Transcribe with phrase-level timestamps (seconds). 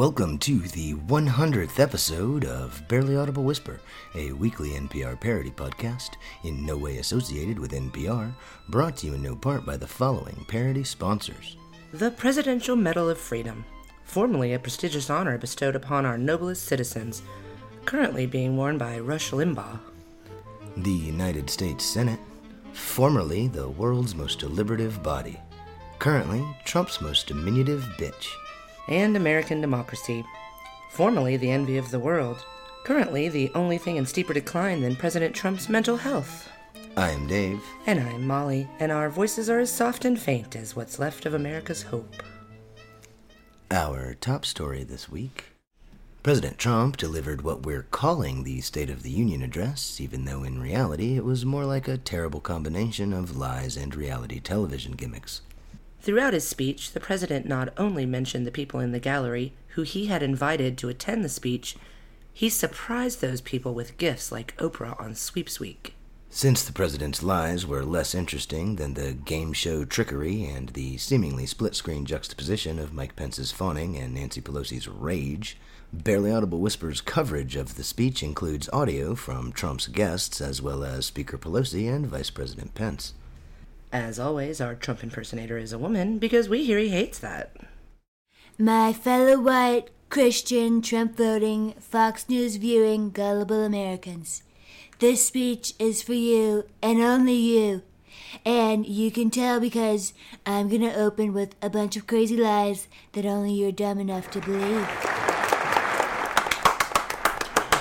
[0.00, 3.80] Welcome to the 100th episode of Barely Audible Whisper,
[4.14, 6.12] a weekly NPR parody podcast,
[6.42, 8.32] in no way associated with NPR,
[8.70, 11.58] brought to you in no part by the following parody sponsors.
[11.92, 13.62] The Presidential Medal of Freedom,
[14.04, 17.20] formerly a prestigious honor bestowed upon our noblest citizens,
[17.84, 19.80] currently being worn by Rush Limbaugh.
[20.78, 22.20] The United States Senate,
[22.72, 25.38] formerly the world's most deliberative body,
[25.98, 28.28] currently Trump's most diminutive bitch.
[28.90, 30.24] And American democracy,
[30.90, 32.44] formerly the envy of the world,
[32.84, 36.50] currently the only thing in steeper decline than President Trump's mental health.
[36.96, 37.62] I am Dave.
[37.86, 41.34] And I'm Molly, and our voices are as soft and faint as what's left of
[41.34, 42.22] America's hope.
[43.70, 45.44] Our top story this week
[46.22, 50.60] President Trump delivered what we're calling the State of the Union address, even though in
[50.60, 55.40] reality it was more like a terrible combination of lies and reality television gimmicks.
[56.02, 60.06] Throughout his speech, the president not only mentioned the people in the gallery who he
[60.06, 61.76] had invited to attend the speech,
[62.32, 65.94] he surprised those people with gifts like Oprah on Sweeps Week.
[66.30, 71.44] Since the president's lies were less interesting than the game show trickery and the seemingly
[71.44, 75.58] split screen juxtaposition of Mike Pence's fawning and Nancy Pelosi's rage,
[75.92, 81.06] Barely Audible Whisper's coverage of the speech includes audio from Trump's guests as well as
[81.06, 83.12] Speaker Pelosi and Vice President Pence.
[83.92, 87.56] As always, our Trump impersonator is a woman because we hear he hates that.
[88.56, 94.42] My fellow white, Christian, Trump voting, Fox News viewing, gullible Americans.
[95.00, 97.82] This speech is for you and only you.
[98.44, 100.12] And you can tell because
[100.46, 104.30] I'm going to open with a bunch of crazy lies that only you're dumb enough
[104.32, 105.29] to believe.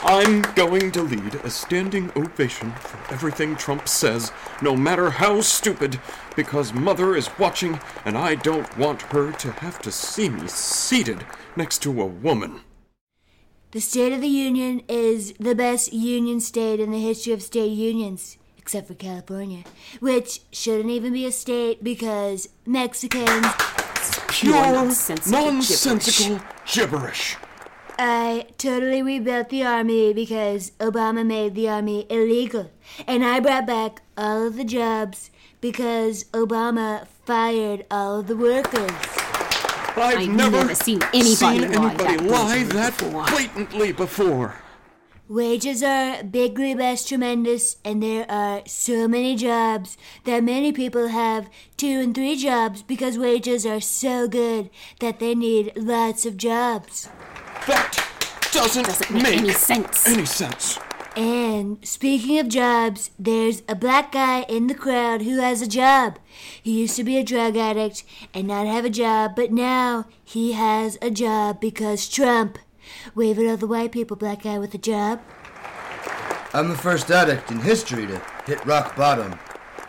[0.01, 5.99] I'm going to lead a standing ovation for everything Trump says, no matter how stupid,
[6.37, 11.25] because Mother is watching and I don't want her to have to see me seated
[11.57, 12.61] next to a woman.
[13.71, 17.71] The State of the Union is the best union state in the history of state
[17.71, 19.63] unions, except for California,
[19.99, 23.45] which shouldn't even be a state because Mexicans.
[24.29, 27.35] Pure nonsensical nonsensical gibberish.
[28.01, 32.71] I totally rebuilt the army because Obama made the army illegal.
[33.05, 38.89] And I brought back all of the jobs because Obama fired all of the workers.
[39.97, 43.25] I've, I've never, never seen anybody seen lie anybody that lie blatantly that before.
[43.25, 44.55] blatantly before.
[45.27, 51.49] Wages are bigly less tremendous, and there are so many jobs that many people have
[51.75, 54.69] two and three jobs because wages are so good
[55.01, 57.09] that they need lots of jobs.
[57.67, 60.07] That doesn't, Doesn't make any sense.
[60.07, 60.79] any sense.
[61.15, 66.17] And speaking of jobs, there's a black guy in the crowd who has a job.
[66.61, 68.03] He used to be a drug addict
[68.33, 72.57] and not have a job, but now he has a job because Trump.
[73.15, 75.19] Wave at all the white people, black guy with a job.
[76.53, 79.37] I'm the first addict in history to hit rock bottom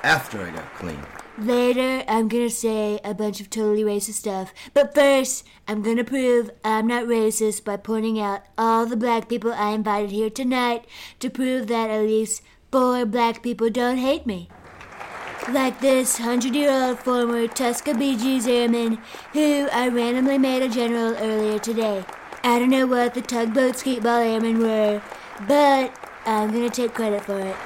[0.02, 1.00] after I got clean.
[1.38, 4.52] Later, I'm gonna say a bunch of totally racist stuff.
[4.74, 9.52] But first, I'm gonna prove I'm not racist by pointing out all the black people
[9.52, 10.84] I invited here tonight
[11.20, 14.48] to prove that at least four black people don't hate me.
[15.48, 18.98] Like this hundred year old former Tuskegee airman
[19.32, 22.04] who I randomly made a general earlier today.
[22.44, 25.02] I don't know what the tugboat skateball airmen were,
[25.48, 25.94] but
[26.26, 27.56] I'm gonna take credit for it.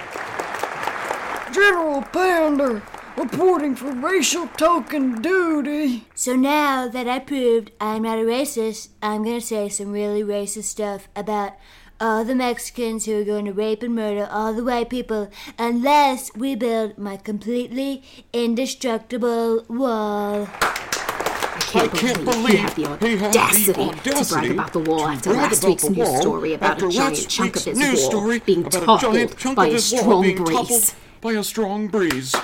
[1.52, 2.82] General Pander,
[3.16, 6.06] reporting for racial token duty.
[6.14, 10.64] So now that I proved I'm not a racist, I'm gonna say some really racist
[10.64, 11.54] stuff about
[12.00, 16.34] all the Mexicans who are going to rape and murder all the white people unless
[16.34, 18.02] we build my completely
[18.32, 20.48] indestructible wall.
[20.50, 24.50] I can't, I can't believe, believe you have the he had the audacity, to brag
[24.50, 27.56] about the wall to after last week's the news story about after a giant chunk
[27.56, 30.56] of week's his news wall being about toppled by a strong breeze.
[30.56, 32.34] toppled by a strong breeze.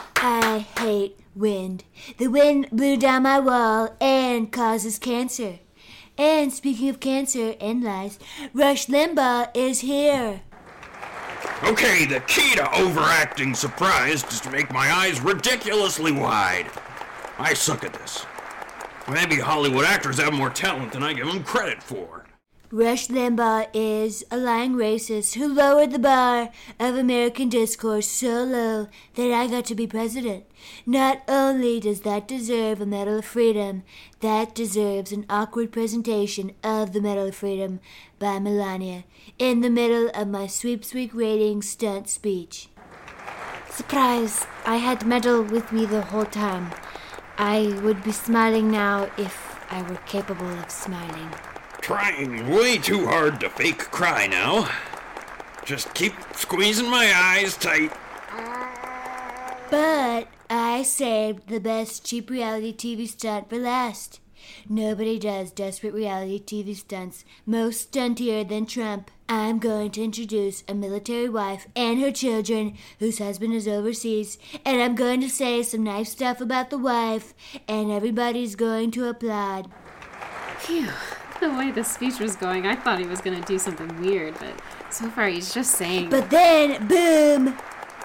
[0.50, 1.85] I hate wind.
[2.19, 5.61] The wind blew down my wall and causes cancer.
[6.19, 8.19] And speaking of cancer and lies,
[8.52, 10.41] Rush Limbaugh is here.
[11.62, 16.69] Okay, the key to overacting surprise is to make my eyes ridiculously wide.
[17.38, 18.26] I suck at this.
[19.08, 22.26] Maybe Hollywood actors have more talent than I give them credit for.
[22.72, 28.87] Rush Limbaugh is a lying racist who lowered the bar of American discourse so low
[29.17, 30.44] that I got to be president.
[30.87, 33.82] Not only does that deserve a Medal of Freedom,
[34.20, 37.81] that deserves an awkward presentation of the Medal of Freedom
[38.20, 39.02] by Melania
[39.37, 42.69] in the middle of my Sweeps Week rating stunt speech.
[43.69, 44.46] Surprise!
[44.64, 46.70] I had medal with me the whole time.
[47.37, 51.31] I would be smiling now if I were capable of smiling.
[51.81, 54.71] Trying way too hard to fake cry now.
[55.65, 57.93] Just keep squeezing my eyes tight.
[59.71, 64.21] But I saved the best cheap reality TV stunt for last.
[64.69, 69.11] Nobody does desperate reality TV stunts more stuntier than Trump.
[69.29, 74.83] I'm going to introduce a military wife and her children whose husband is overseas, and
[74.83, 77.33] I'm going to say some nice stuff about the wife,
[77.69, 79.71] and everybody's going to applaud.
[80.59, 80.88] Phew.
[81.40, 84.60] The way the speech was going, I thought he was gonna do something weird, but
[84.90, 86.10] so far he's just saying.
[86.10, 87.56] But then, boom!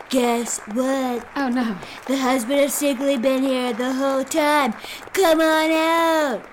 [0.10, 1.28] Guess what?
[1.36, 1.78] oh no.
[2.08, 4.72] The husband has secretly been here the whole time.
[5.12, 6.50] Come on out!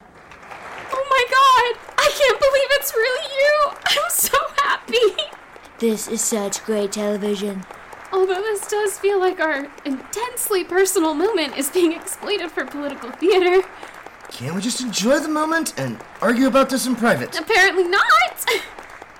[0.93, 1.81] Oh my god!
[1.99, 3.71] I can't believe it's really you!
[3.87, 5.33] I'm so happy!
[5.79, 7.65] This is such great television.
[8.13, 13.67] Although this does feel like our intensely personal moment is being exploited for political theater,
[14.33, 17.39] Can't we just enjoy the moment and argue about this in private?
[17.39, 18.47] apparently not!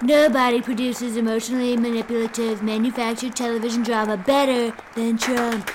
[0.03, 5.71] Nobody produces emotionally manipulative manufactured television drama better than Trump.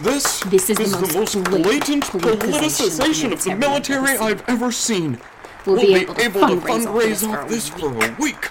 [0.00, 4.00] This, This is the the most most blatant blatant politicization politicization of of the military
[4.00, 5.20] military I've I've ever seen.
[5.64, 8.04] We'll We'll be be able to able to fundraise off fundraise this off this for
[8.04, 8.50] a week.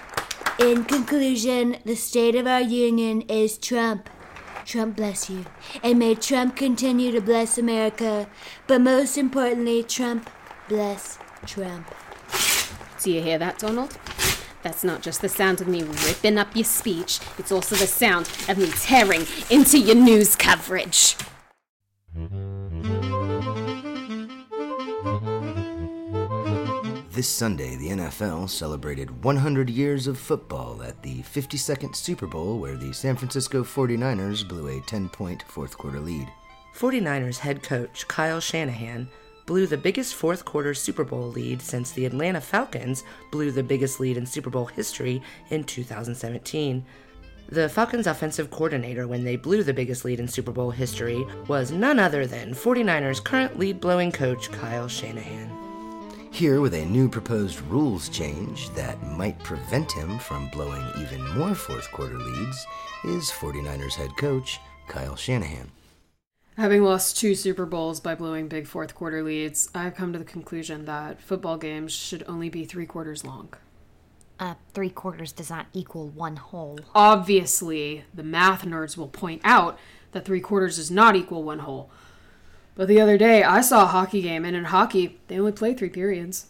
[0.59, 4.09] In conclusion, the state of our union is Trump.
[4.69, 5.45] Trump bless you.
[5.81, 8.29] And may Trump continue to bless America.
[8.67, 10.29] But most importantly, Trump
[10.67, 11.17] bless
[11.47, 11.91] Trump.
[13.01, 13.97] Do you hear that, Donald?
[14.61, 18.29] That's not just the sound of me ripping up your speech, it's also the sound
[18.47, 21.15] of me tearing into your news coverage.
[27.19, 32.75] This Sunday, the NFL celebrated 100 years of football at the 52nd Super Bowl, where
[32.75, 36.27] the San Francisco 49ers blew a 10 point fourth quarter lead.
[36.75, 39.07] 49ers head coach Kyle Shanahan
[39.45, 43.99] blew the biggest fourth quarter Super Bowl lead since the Atlanta Falcons blew the biggest
[43.99, 46.85] lead in Super Bowl history in 2017.
[47.47, 51.71] The Falcons' offensive coordinator when they blew the biggest lead in Super Bowl history was
[51.71, 55.68] none other than 49ers' current lead blowing coach Kyle Shanahan.
[56.31, 61.53] Here, with a new proposed rules change that might prevent him from blowing even more
[61.53, 62.65] fourth quarter leads,
[63.03, 65.71] is 49ers head coach Kyle Shanahan.
[66.55, 70.25] Having lost two Super Bowls by blowing big fourth quarter leads, I've come to the
[70.25, 73.53] conclusion that football games should only be three quarters long.
[74.39, 76.79] Uh, three quarters does not equal one whole.
[76.95, 79.77] Obviously, the math nerds will point out
[80.11, 81.89] that three quarters does not equal one whole.
[82.79, 85.73] But the other day, I saw a hockey game, and in hockey, they only play
[85.73, 86.45] three periods.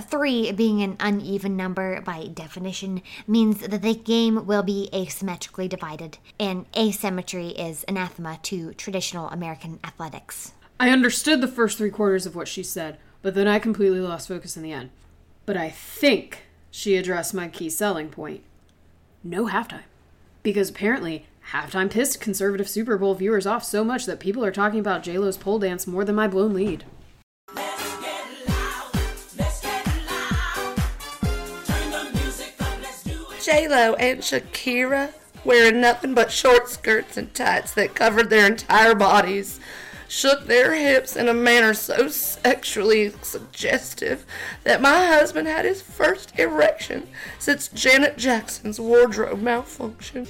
[0.00, 6.16] Three being an uneven number by definition means that the game will be asymmetrically divided,
[6.40, 10.54] and asymmetry is anathema to traditional American athletics.
[10.80, 14.28] I understood the first three quarters of what she said, but then I completely lost
[14.28, 14.88] focus in the end.
[15.44, 18.44] But I think she addressed my key selling point
[19.22, 19.82] no halftime.
[20.42, 24.80] Because apparently, halftime pissed conservative Super Bowl viewers off so much that people are talking
[24.80, 26.84] about JLo's pole dance more than my blown lead.
[33.42, 39.58] J-Lo and Shakira wearing nothing but short skirts and tights that covered their entire bodies
[40.06, 44.26] shook their hips in a manner so sexually suggestive
[44.64, 50.26] that my husband had his first erection since Janet Jackson's wardrobe malfunction.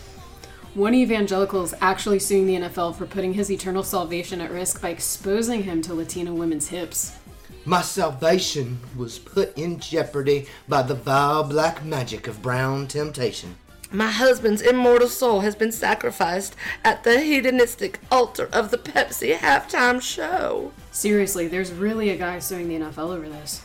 [0.75, 4.91] One evangelical is actually suing the NFL for putting his eternal salvation at risk by
[4.91, 7.17] exposing him to Latina women's hips.
[7.65, 13.57] My salvation was put in jeopardy by the vile black magic of brown temptation.
[13.91, 20.03] My husband's immortal soul has been sacrificed at the hedonistic altar of the Pepsi halftime
[20.03, 20.73] show.
[20.93, 23.63] Seriously, there's really a guy suing the NFL over this.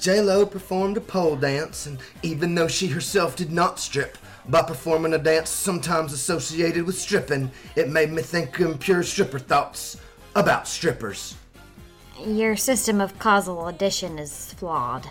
[0.00, 4.16] J-Lo performed a pole dance, and even though she herself did not strip,
[4.48, 10.00] by performing a dance sometimes associated with stripping, it made me think impure stripper thoughts
[10.34, 11.36] about strippers.
[12.24, 15.10] Your system of causal addition is flawed.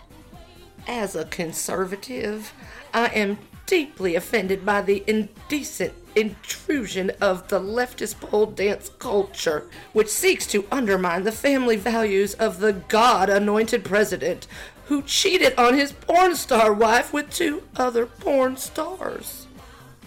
[0.87, 2.53] As a conservative,
[2.93, 10.07] I am deeply offended by the indecent intrusion of the leftist pole dance culture, which
[10.07, 14.47] seeks to undermine the family values of the God anointed president
[14.85, 19.47] who cheated on his porn star wife with two other porn stars.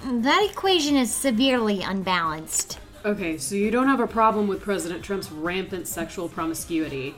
[0.05, 2.79] That equation is severely unbalanced.
[3.05, 7.15] Okay, so you don't have a problem with President Trump's rampant sexual promiscuity.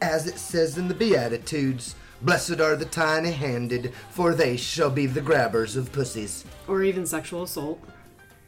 [0.00, 5.06] As it says in the Beatitudes, Blessed are the tiny handed, for they shall be
[5.06, 6.44] the grabbers of pussies.
[6.66, 7.80] Or even sexual assault.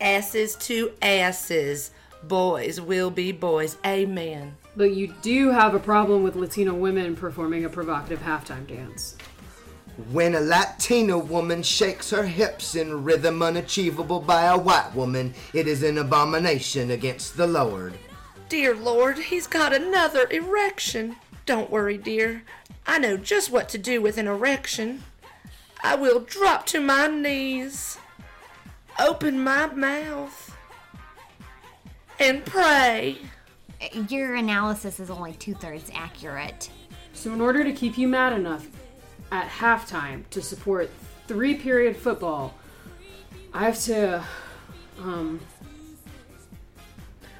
[0.00, 1.92] Asses to asses.
[2.24, 3.76] Boys will be boys.
[3.86, 4.56] Amen.
[4.76, 9.16] But you do have a problem with Latino women performing a provocative halftime dance.
[10.12, 15.66] When a Latina woman shakes her hips in rhythm unachievable by a white woman, it
[15.66, 17.94] is an abomination against the Lord.
[18.48, 21.16] Dear Lord, he's got another erection.
[21.44, 22.44] Don't worry, dear.
[22.86, 25.02] I know just what to do with an erection.
[25.82, 27.98] I will drop to my knees,
[28.98, 30.56] open my mouth,
[32.18, 33.18] and pray.
[34.08, 36.70] Your analysis is only two thirds accurate.
[37.12, 38.66] So, in order to keep you mad enough
[39.32, 40.90] at halftime to support
[41.26, 42.54] three period football,
[43.52, 44.24] I have to.
[44.98, 45.40] Um.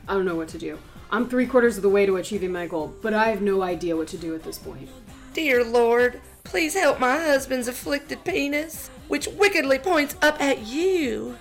[0.09, 0.79] I don't know what to do.
[1.13, 3.97] I'm three quarters of the way to achieving my goal, but I have no idea
[3.97, 4.89] what to do at this point.
[5.35, 11.37] Dear Lord, please help my husband's afflicted penis, which wickedly points up at you.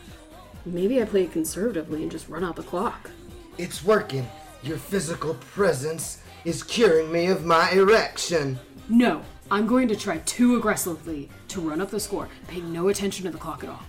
[0.65, 3.10] Maybe I play it conservatively and just run out the clock.
[3.58, 4.27] It's working.
[4.62, 8.60] Your physical presence is curing me of my erection.
[8.89, 13.25] No, I'm going to try too aggressively to run up the score, paying no attention
[13.25, 13.84] to the clock at all.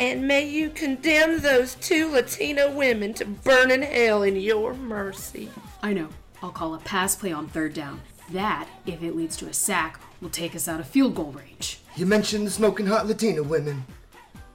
[0.00, 5.48] And may you condemn those two Latina women to burn in hell in your mercy.
[5.82, 6.08] I know.
[6.42, 8.00] I'll call a pass play on third down.
[8.32, 11.78] That, if it leads to a sack, will take us out of field goal range.
[11.94, 13.84] You mentioned the smoking hot Latina women.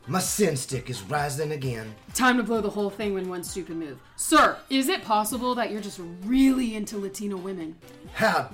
[0.09, 1.93] My sin stick is rising again.
[2.13, 3.99] Time to blow the whole thing in one stupid move.
[4.15, 7.75] Sir, is it possible that you're just really into Latino women?
[8.13, 8.49] How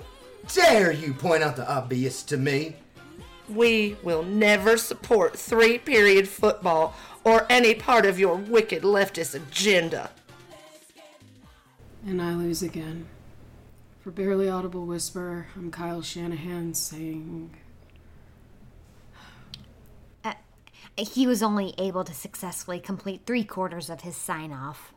[0.52, 2.74] dare you point out the obvious to me?
[3.48, 10.10] We will never support three period football or any part of your wicked leftist agenda.
[12.04, 13.06] And I lose again.
[14.00, 17.54] For Barely Audible Whisper, I'm Kyle Shanahan saying.
[20.96, 24.92] He was only able to successfully complete three quarters of his sign off.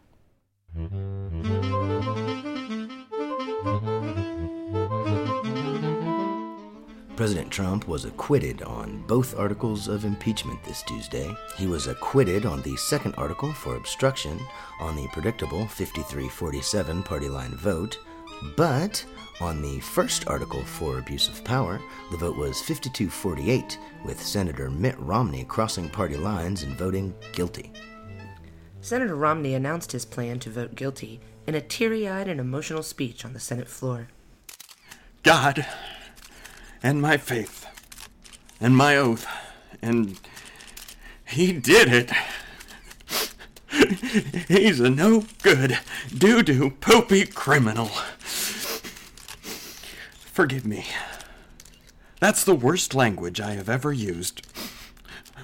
[7.15, 11.35] President Trump was acquitted on both articles of impeachment this Tuesday.
[11.57, 14.39] He was acquitted on the second article for obstruction
[14.79, 17.97] on the predictable 53 47 party line vote,
[18.55, 19.03] but
[19.39, 21.79] on the first article for abuse of power,
[22.11, 27.71] the vote was 52 48, with Senator Mitt Romney crossing party lines and voting guilty.
[28.81, 33.25] Senator Romney announced his plan to vote guilty in a teary eyed and emotional speech
[33.25, 34.07] on the Senate floor.
[35.23, 35.65] God
[36.81, 37.65] and my faith
[38.59, 39.27] and my oath,
[39.81, 40.19] and
[41.27, 42.11] he did it.
[44.47, 45.77] He's a no good,
[46.17, 47.91] doo doo, poopy criminal.
[50.37, 50.85] Forgive me.
[52.19, 54.45] That's the worst language I have ever used.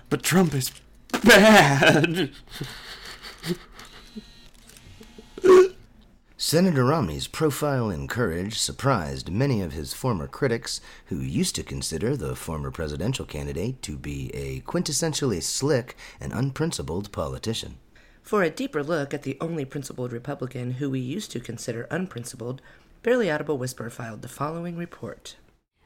[0.07, 0.71] But Trump is
[1.11, 2.29] bad.
[6.37, 12.15] Senator Romney's profile and courage surprised many of his former critics who used to consider
[12.15, 17.79] the former presidential candidate to be a quintessentially slick and unprincipled politician.
[18.21, 22.61] For a deeper look at the only principled Republican who we used to consider unprincipled,
[23.03, 25.35] Barely Audible Whisper filed the following report.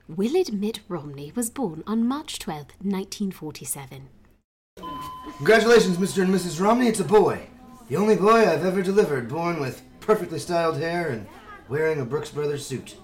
[0.07, 4.07] Willard Mitt Romney was born on March 12, 1947.
[5.37, 6.21] Congratulations, Mr.
[6.21, 6.61] and Mrs.
[6.61, 6.87] Romney.
[6.87, 7.47] It's a boy.
[7.89, 11.25] The only boy I've ever delivered, born with perfectly styled hair and
[11.67, 12.97] wearing a Brooks Brothers suit.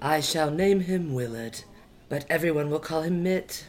[0.00, 1.60] I shall name him Willard,
[2.08, 3.66] but everyone will call him Mitt,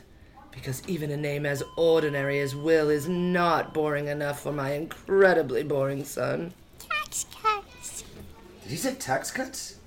[0.54, 5.64] because even a name as ordinary as Will is not boring enough for my incredibly
[5.64, 6.54] boring son.
[6.80, 8.06] Tax cuts.
[8.64, 9.79] Did he say tax cuts?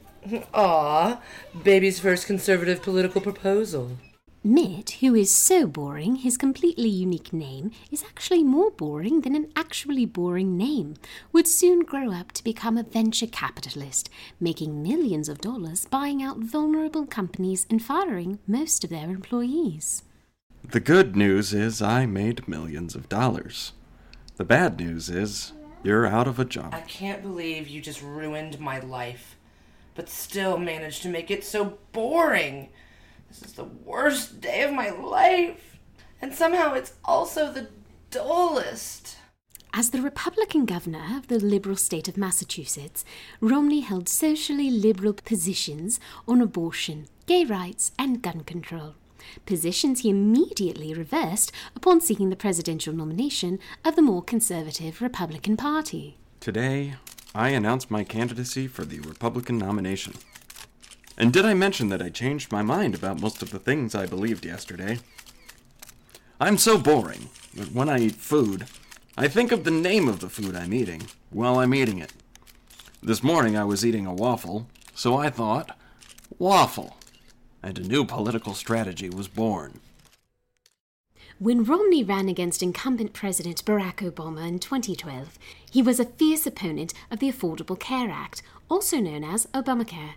[0.55, 1.21] Aw,
[1.65, 3.99] baby's first conservative political proposal.
[4.45, 9.53] Mitt, who is so boring, his completely unique name is actually more boring than an
[9.55, 10.95] actually boring name,
[11.33, 14.11] would soon grow up to become a venture capitalist,
[14.41, 20.03] making millions of dollars buying out vulnerable companies and firing most of their employees.
[20.65, 23.73] The good news is I made millions of dollars.
[24.37, 25.53] The bad news is
[25.85, 26.75] you're out of a job.
[26.75, 29.37] I can't believe you just ruined my life,
[29.95, 32.71] but still managed to make it so boring.
[33.29, 35.79] This is the worst day of my life.
[36.21, 37.69] And somehow it's also the
[38.11, 39.17] dullest.
[39.75, 43.07] As the Republican governor of the liberal state of Massachusetts,
[43.41, 48.97] Romney held socially liberal positions on abortion, gay rights, and gun control.
[49.47, 56.19] Positions he immediately reversed upon seeking the presidential nomination of the more conservative Republican Party.
[56.39, 56.95] Today,
[57.35, 60.15] I announced my candidacy for the Republican nomination.
[61.17, 64.05] And did I mention that I changed my mind about most of the things I
[64.05, 64.99] believed yesterday?
[66.39, 68.67] I'm so boring that when I eat food,
[69.17, 72.13] I think of the name of the food I'm eating while I'm eating it.
[73.03, 75.77] This morning I was eating a waffle, so I thought,
[76.39, 76.97] waffle.
[77.63, 79.81] And a new political strategy was born.
[81.43, 86.95] When Romney ran against incumbent President Barack Obama in 2012, he was a fierce opponent
[87.11, 90.13] of the Affordable Care Act, also known as Obamacare.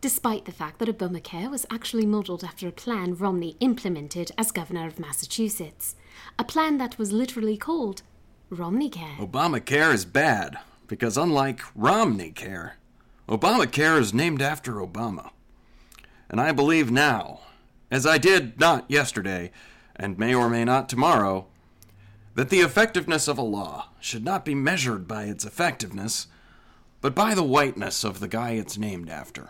[0.00, 4.88] Despite the fact that Obamacare was actually modelled after a plan Romney implemented as governor
[4.88, 5.94] of Massachusetts,
[6.36, 8.02] a plan that was literally called
[8.50, 9.18] Romney Care.
[9.20, 10.58] Obamacare is bad
[10.88, 12.74] because, unlike Romney Care,
[13.28, 15.30] Obamacare is named after Obama.
[16.28, 17.42] And I believe now,
[17.88, 19.52] as I did not yesterday,
[19.96, 21.46] and may or may not tomorrow,
[22.34, 26.26] that the effectiveness of a law should not be measured by its effectiveness,
[27.00, 29.48] but by the whiteness of the guy it's named after.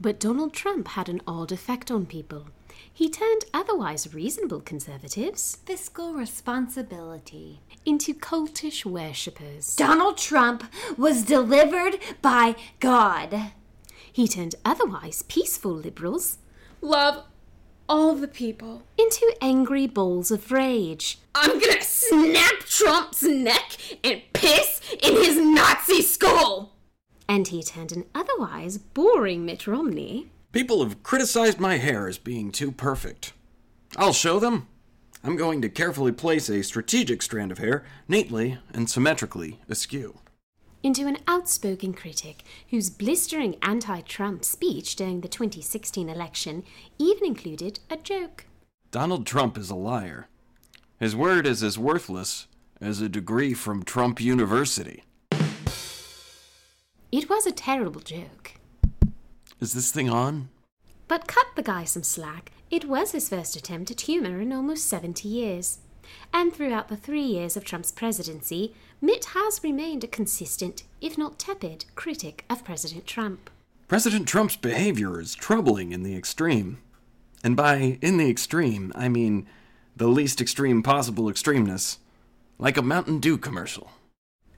[0.00, 2.46] But Donald Trump had an odd effect on people.
[2.92, 7.60] He turned otherwise reasonable conservatives Fiscal responsibility.
[7.84, 9.76] into cultish worshippers.
[9.76, 10.64] Donald Trump
[10.96, 13.52] was delivered by God.
[14.12, 16.38] He turned otherwise peaceful liberals
[16.82, 17.24] Love
[17.90, 18.82] all the people.
[18.96, 21.18] into angry balls of rage.
[21.34, 26.72] I'm gonna snap Trump's neck and piss in his Nazi skull.
[27.28, 32.50] And he turned an otherwise boring Mitt Romney People have criticized my hair as being
[32.50, 33.32] too perfect.
[33.96, 34.66] I'll show them.
[35.22, 40.18] I'm going to carefully place a strategic strand of hair neatly and symmetrically askew.
[40.82, 46.64] Into an outspoken critic whose blistering anti Trump speech during the 2016 election
[46.98, 48.46] even included a joke.
[48.90, 50.28] Donald Trump is a liar.
[50.98, 52.46] His word is as worthless
[52.80, 55.04] as a degree from Trump University.
[57.12, 58.52] It was a terrible joke.
[59.60, 60.48] Is this thing on?
[61.08, 62.52] But cut the guy some slack.
[62.70, 65.80] It was his first attempt at humour in almost 70 years.
[66.32, 71.38] And throughout the three years of Trump's presidency, Mitt has remained a consistent, if not
[71.38, 73.48] tepid, critic of President Trump.
[73.88, 76.78] President Trump's behavior is troubling in the extreme.
[77.42, 79.46] And by in the extreme, I mean
[79.96, 81.96] the least extreme possible extremeness.
[82.58, 83.90] Like a Mountain Dew commercial.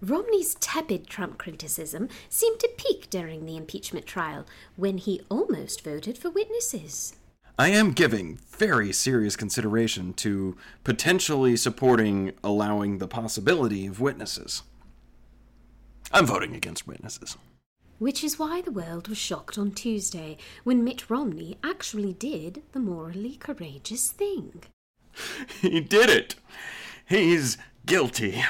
[0.01, 6.19] Romney's tepid Trump criticism seemed to peak during the impeachment trial, when he almost voted
[6.19, 7.15] for witnesses.
[7.59, 14.63] I am giving very serious consideration to potentially supporting allowing the possibility of witnesses.
[16.13, 17.37] I'm voting against witnesses.
[17.99, 22.81] Which is why the world was shocked on Tuesday when Mitt Romney actually did the
[22.81, 24.63] morally courageous thing.
[25.61, 26.37] He did it!
[27.05, 28.43] He's guilty.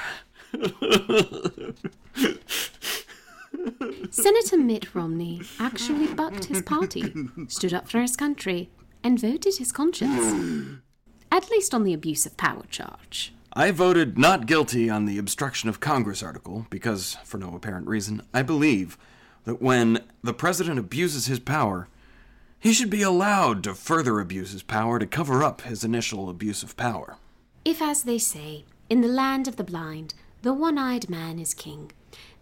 [4.11, 7.12] Senator Mitt Romney actually bucked his party,
[7.49, 8.71] stood up for his country,
[9.05, 10.81] and voted his conscience.
[11.31, 13.33] At least on the abuse of power charge.
[13.55, 18.23] I voted not guilty on the obstruction of Congress article because, for no apparent reason,
[18.33, 18.97] I believe
[19.45, 21.88] that when the president abuses his power,
[22.59, 26.62] he should be allowed to further abuse his power to cover up his initial abuse
[26.62, 27.17] of power.
[27.65, 31.55] If, as they say, in the land of the blind, the one eyed man is
[31.55, 31.93] king,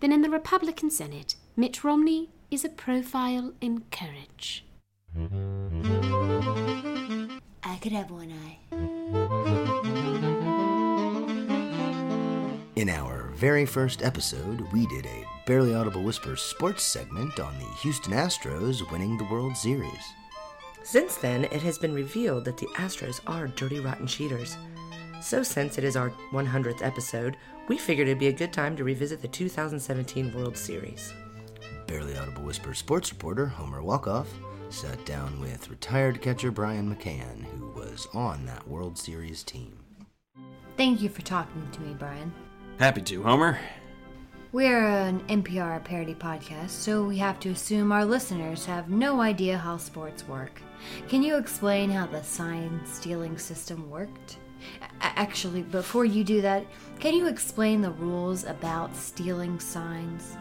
[0.01, 4.65] then in the Republican Senate, Mitt Romney is a profile in courage.
[5.17, 5.29] I
[7.81, 8.59] could have one eye.
[12.77, 17.65] In our very first episode, we did a Barely Audible Whisper sports segment on the
[17.83, 20.13] Houston Astros winning the World Series.
[20.83, 24.57] Since then, it has been revealed that the Astros are dirty, rotten cheaters.
[25.21, 27.37] So, since it is our 100th episode,
[27.69, 31.13] we figured it'd be a good time to revisit the 2017 World Series.
[31.87, 34.29] Barely Audible Whisper sports reporter Homer Walkoff
[34.71, 39.77] sat down with retired catcher Brian McCann, who was on that World Series team.
[40.77, 42.33] Thank you for talking to me, Brian.
[42.79, 43.59] Happy to, Homer.
[44.53, 49.57] We're an NPR parody podcast, so we have to assume our listeners have no idea
[49.57, 50.61] how sports work.
[51.09, 54.39] Can you explain how the sign stealing system worked?
[55.03, 56.65] A- Actually, before you do that,
[56.99, 60.37] can you explain the rules about stealing signs?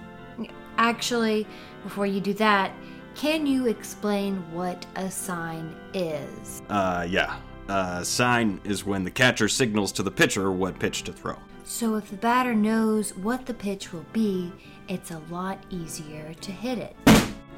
[0.78, 1.46] Actually,
[1.84, 2.72] before you do that,
[3.20, 6.62] can you explain what a sign is?
[6.70, 7.36] Uh, yeah.
[7.68, 11.36] Uh, sign is when the catcher signals to the pitcher what pitch to throw.
[11.66, 14.54] So if the batter knows what the pitch will be,
[14.88, 16.96] it's a lot easier to hit it.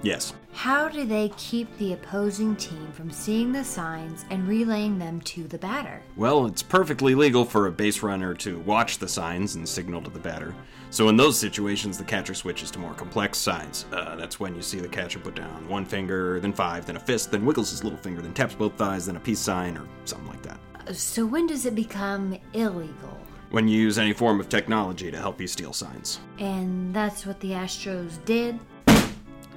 [0.01, 0.33] Yes.
[0.51, 5.47] How do they keep the opposing team from seeing the signs and relaying them to
[5.47, 6.01] the batter?
[6.15, 10.09] Well, it's perfectly legal for a base runner to watch the signs and signal to
[10.09, 10.55] the batter.
[10.91, 13.85] So in those situations, the catcher switches to more complex signs.
[13.93, 16.99] Uh, that's when you see the catcher put down one finger, then five, then a
[16.99, 19.87] fist, then wiggles his little finger, then taps both thighs, then a peace sign, or
[20.03, 20.59] something like that.
[20.93, 23.17] So when does it become illegal?
[23.51, 26.19] When you use any form of technology to help you steal signs.
[26.39, 28.59] And that's what the Astros did?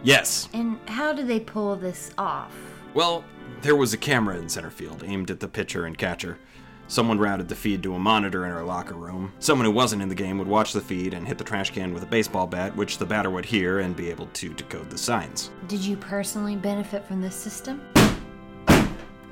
[0.05, 0.49] Yes.
[0.53, 2.55] And how do they pull this off?
[2.95, 3.25] Well,
[3.63, 6.39] There was a camera in center field aimed at the pitcher and catcher.
[6.87, 9.33] Someone routed the feed to a monitor in our locker room.
[9.39, 11.95] Someone who wasn't in the game would watch the feed and hit the trash can
[11.95, 14.99] with a baseball bat, which the batter would hear and be able to decode the
[14.99, 15.51] signs.
[15.67, 17.81] Did you personally benefit from this system?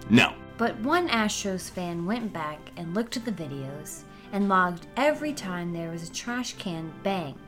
[0.09, 0.35] No.
[0.57, 5.73] But one Astros fan went back and looked at the videos and logged every time
[5.73, 7.39] there was a trash can bang.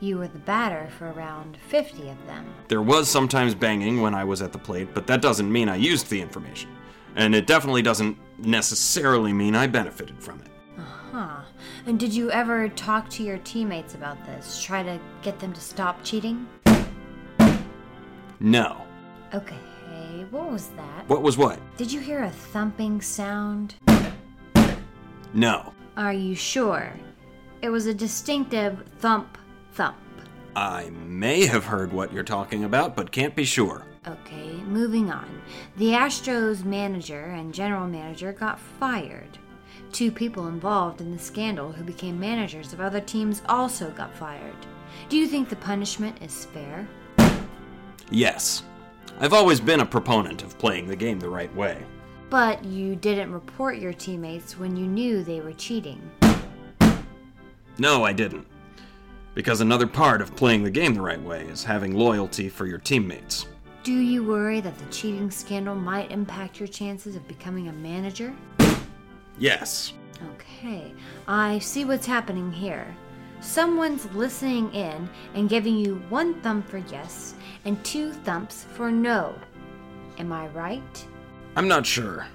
[0.00, 2.52] You were the batter for around 50 of them.
[2.68, 5.76] There was sometimes banging when I was at the plate, but that doesn't mean I
[5.76, 6.70] used the information.
[7.16, 10.50] And it definitely doesn't necessarily mean I benefited from it.
[10.78, 11.40] Uh huh.
[11.86, 14.62] And did you ever talk to your teammates about this?
[14.62, 16.46] Try to get them to stop cheating?
[18.38, 18.82] No.
[19.32, 19.56] Okay,
[20.30, 21.08] what was that?
[21.08, 21.58] What was what?
[21.78, 23.76] Did you hear a thumping sound?
[25.32, 25.72] No.
[25.96, 26.92] Are you sure?
[27.62, 29.38] It was a distinctive thump
[29.72, 29.96] thump.
[30.54, 33.85] I may have heard what you're talking about, but can't be sure.
[34.08, 35.42] Okay, moving on.
[35.78, 39.38] The Astros manager and general manager got fired.
[39.90, 44.54] Two people involved in the scandal who became managers of other teams also got fired.
[45.08, 46.86] Do you think the punishment is fair?
[48.10, 48.62] Yes.
[49.18, 51.82] I've always been a proponent of playing the game the right way.
[52.30, 56.00] But you didn't report your teammates when you knew they were cheating.
[57.78, 58.46] No, I didn't.
[59.34, 62.78] Because another part of playing the game the right way is having loyalty for your
[62.78, 63.46] teammates.
[63.86, 68.34] Do you worry that the cheating scandal might impact your chances of becoming a manager?
[69.38, 69.92] Yes.
[70.34, 70.92] Okay,
[71.28, 72.96] I see what's happening here.
[73.40, 79.36] Someone's listening in and giving you one thumb for yes and two thumps for no.
[80.18, 81.06] Am I right?
[81.54, 82.26] I'm not sure.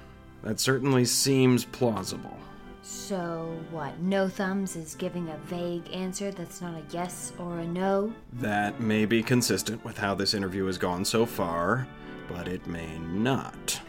[0.42, 2.38] That certainly seems plausible.
[2.82, 3.96] So, what?
[4.00, 8.12] No thumbs is giving a vague answer that's not a yes or a no?
[8.34, 11.86] That may be consistent with how this interview has gone so far,
[12.28, 13.80] but it may not.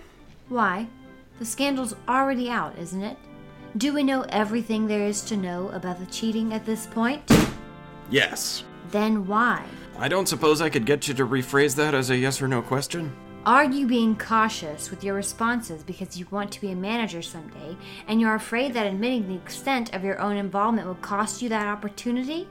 [0.48, 0.88] Why?
[1.40, 3.18] The scandal's already out, isn't it?
[3.78, 7.24] Do we know everything there is to know about the cheating at this point?
[8.12, 8.64] Yes.
[8.92, 9.66] Then why?
[9.98, 12.62] I don't suppose I could get you to rephrase that as a yes or no
[12.62, 13.12] question?
[13.46, 17.76] Are you being cautious with your responses because you want to be a manager someday
[18.08, 21.68] and you're afraid that admitting the extent of your own involvement will cost you that
[21.68, 22.48] opportunity?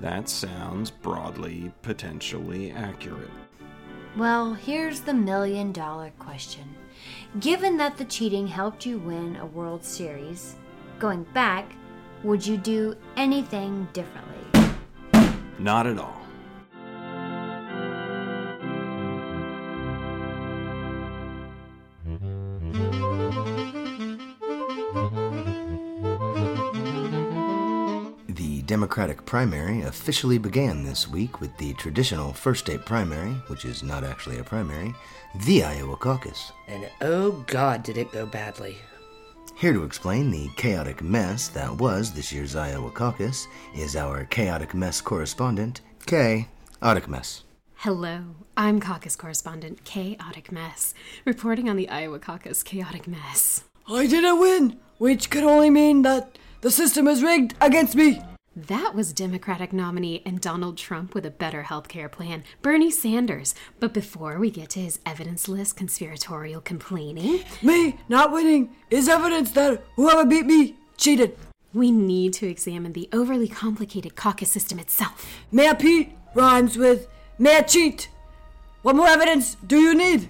[0.00, 3.30] That sounds broadly potentially accurate.
[4.16, 6.74] Well, here's the million dollar question.
[7.38, 10.56] Given that the cheating helped you win a World Series,
[10.98, 11.70] going back,
[12.24, 14.72] would you do anything differently?
[15.60, 16.23] Not at all.
[28.84, 34.04] Democratic primary officially began this week with the traditional first state primary, which is not
[34.04, 34.94] actually a primary,
[35.46, 36.52] the Iowa caucus.
[36.68, 38.76] And oh god, did it go badly.
[39.56, 44.74] Here to explain the chaotic mess that was this year's Iowa caucus is our chaotic
[44.74, 46.48] mess correspondent, Kay
[46.82, 47.44] Chaotic Mess.
[47.76, 50.92] Hello, I'm caucus correspondent Chaotic Mess,
[51.24, 53.64] reporting on the Iowa caucus Chaotic Mess.
[53.88, 58.20] I didn't win, which could only mean that the system is rigged against me.
[58.56, 63.52] That was Democratic nominee and Donald Trump with a better healthcare plan, Bernie Sanders.
[63.80, 69.82] But before we get to his evidence-less conspiratorial complaining, Me not winning is evidence that
[69.96, 71.36] whoever beat me cheated.
[71.72, 75.26] we need to examine the overly complicated caucus system itself.
[75.50, 77.08] Mayor Pete rhymes with
[77.40, 78.08] Mayor Cheat.
[78.82, 80.28] What more evidence do you need?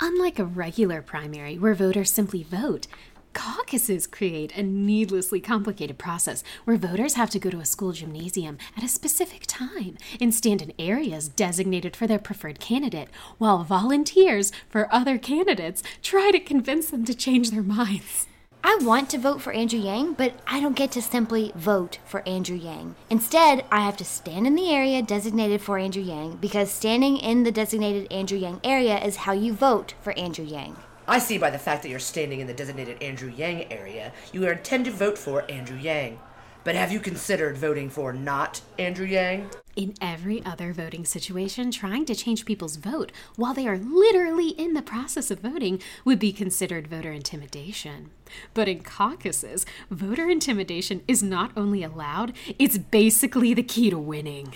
[0.00, 2.86] Unlike a regular primary where voters simply vote,
[3.32, 8.58] caucuses create a needlessly complicated process where voters have to go to a school gymnasium
[8.76, 14.52] at a specific time and stand in areas designated for their preferred candidate, while volunteers
[14.68, 18.26] for other candidates try to convince them to change their minds.
[18.64, 22.26] I want to vote for Andrew Yang, but I don't get to simply vote for
[22.28, 22.96] Andrew Yang.
[23.08, 27.44] Instead, I have to stand in the area designated for Andrew Yang because standing in
[27.44, 30.76] the designated Andrew Yang area is how you vote for Andrew Yang.
[31.10, 34.46] I see by the fact that you're standing in the designated Andrew Yang area, you
[34.46, 36.18] intend to vote for Andrew Yang.
[36.64, 39.48] But have you considered voting for not Andrew Yang?
[39.74, 44.74] In every other voting situation, trying to change people's vote while they are literally in
[44.74, 48.10] the process of voting would be considered voter intimidation.
[48.52, 54.52] But in caucuses, voter intimidation is not only allowed, it's basically the key to winning.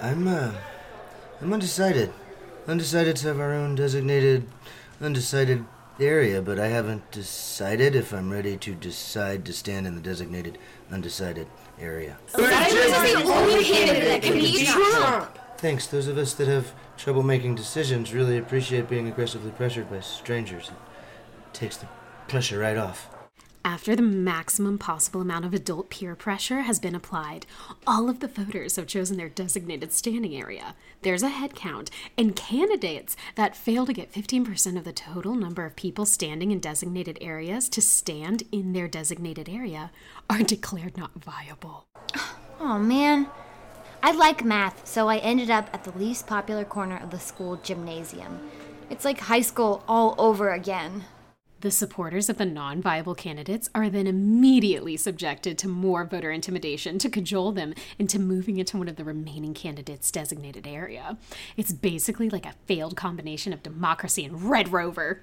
[0.00, 0.52] I'm, uh,
[1.40, 2.12] I'm undecided.
[2.66, 4.48] Undecided to have our own designated,
[5.00, 5.64] undecided
[6.00, 10.58] area, but I haven't decided if I'm ready to decide to stand in the designated,
[10.90, 11.46] undecided
[11.80, 12.18] area.
[12.32, 15.38] the only candidate that can beat Trump.
[15.58, 15.86] Thanks.
[15.86, 20.70] Those of us that have trouble making decisions really appreciate being aggressively pressured by strangers.
[20.70, 21.86] It takes the
[22.26, 23.08] pressure right off.
[23.64, 27.46] After the maximum possible amount of adult peer pressure has been applied,
[27.86, 30.74] all of the voters have chosen their designated standing area.
[31.02, 35.64] There's a head count, and candidates that fail to get 15% of the total number
[35.64, 39.92] of people standing in designated areas to stand in their designated area
[40.28, 41.86] are declared not viable.
[42.58, 43.28] Oh man.
[44.02, 47.56] I like math, so I ended up at the least popular corner of the school
[47.62, 48.40] gymnasium.
[48.90, 51.04] It's like high school all over again.
[51.62, 56.98] The supporters of the non viable candidates are then immediately subjected to more voter intimidation
[56.98, 61.18] to cajole them into moving into one of the remaining candidates' designated area.
[61.56, 65.22] It's basically like a failed combination of democracy and Red Rover.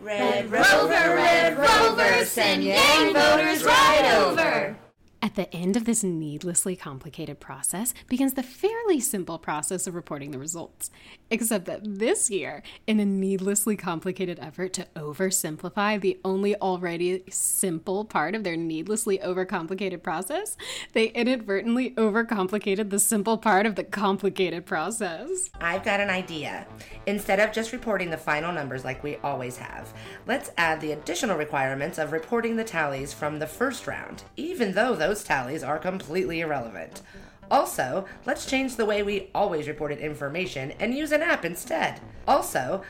[0.00, 4.78] Red Rover, Red Rover, send Yang voters right over.
[5.26, 10.30] At the end of this needlessly complicated process begins the fairly simple process of reporting
[10.30, 10.88] the results.
[11.32, 18.04] Except that this year, in a needlessly complicated effort to oversimplify the only already simple
[18.04, 20.56] part of their needlessly overcomplicated process,
[20.92, 25.50] they inadvertently overcomplicated the simple part of the complicated process.
[25.60, 26.68] I've got an idea.
[27.06, 29.92] Instead of just reporting the final numbers like we always have,
[30.28, 34.94] let's add the additional requirements of reporting the tallies from the first round, even though
[34.94, 37.02] those tallies are completely irrelevant.
[37.50, 42.00] Also, let's change the way we always reported information and use an app instead.
[42.26, 42.82] Also,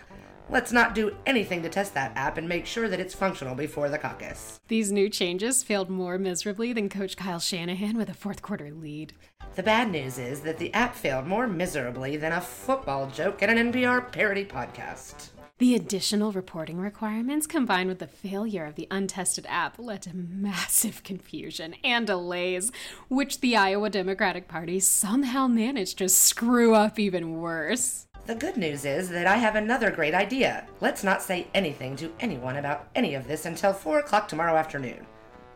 [0.49, 3.89] let's not do anything to test that app and make sure that it's functional before
[3.89, 4.59] the caucus.
[4.69, 9.13] These new changes failed more miserably than Coach Kyle Shanahan with a fourth quarter lead.
[9.57, 13.51] The bad news is that the app failed more miserably than a football joke at
[13.51, 15.31] an NPR parody podcast.
[15.59, 21.03] The additional reporting requirements combined with the failure of the untested app led to massive
[21.03, 22.71] confusion and delays,
[23.09, 28.07] which the Iowa Democratic Party somehow managed to screw up even worse.
[28.27, 30.67] The good news is that I have another great idea.
[30.83, 35.07] Let's not say anything to anyone about any of this until 4 o'clock tomorrow afternoon.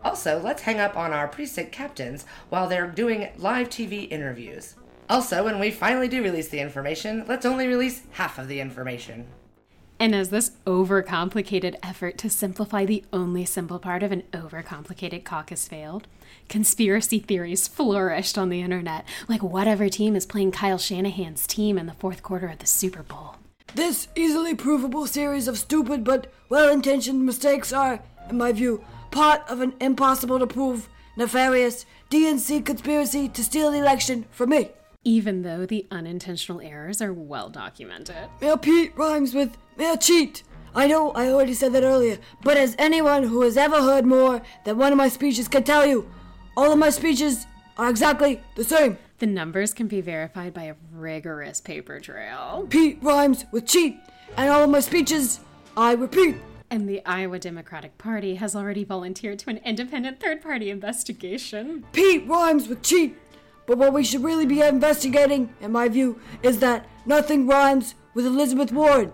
[0.02, 4.76] Also, let's hang up on our precinct captains while they're doing live TV interviews.
[5.10, 9.26] Also, when we finally do release the information, let's only release half of the information.
[10.00, 15.68] And as this overcomplicated effort to simplify the only simple part of an overcomplicated caucus
[15.68, 16.06] failed,
[16.48, 21.84] conspiracy theories flourished on the internet, like whatever team is playing Kyle Shanahan's team in
[21.84, 23.36] the fourth quarter of the Super Bowl.
[23.74, 29.42] This easily provable series of stupid but well intentioned mistakes are, in my view, part
[29.50, 34.70] of an impossible to prove, nefarious DNC conspiracy to steal the election from me.
[35.04, 38.28] Even though the unintentional errors are well documented.
[38.40, 40.42] Mayor Pete rhymes with Mayor Cheat.
[40.74, 44.42] I know I already said that earlier, but as anyone who has ever heard more
[44.64, 46.08] than one of my speeches can tell you,
[46.54, 47.46] all of my speeches
[47.78, 48.98] are exactly the same.
[49.18, 52.66] The numbers can be verified by a rigorous paper trail.
[52.68, 53.98] Pete rhymes with cheat,
[54.36, 55.40] and all of my speeches,
[55.78, 56.36] I repeat.
[56.70, 61.84] And the Iowa Democratic Party has already volunteered to an independent third party investigation.
[61.92, 63.16] Pete rhymes with cheat,
[63.70, 68.26] but what we should really be investigating, in my view, is that nothing rhymes with
[68.26, 69.12] Elizabeth Warren.